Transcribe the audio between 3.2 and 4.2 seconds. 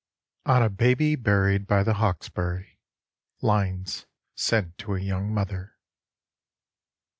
[_Lines